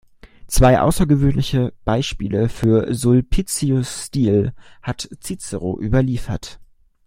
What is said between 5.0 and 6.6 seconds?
Cicero überliefert.